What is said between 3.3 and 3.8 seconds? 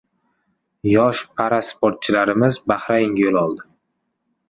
oldi